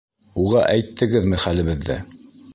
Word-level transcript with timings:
Уға 0.43 0.63
әйттегеҙме 0.71 1.41
хәлебеҙҙе? 1.45 2.01